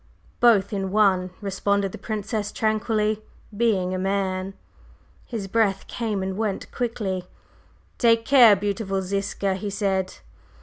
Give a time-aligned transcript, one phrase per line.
[0.39, 3.21] "Both in one," responded the Princess, tranquilly;
[3.55, 4.55] "being a man!"
[5.27, 7.25] His breath came and went quickly.
[7.99, 10.17] "Take care, beautiful Ziska!" he said.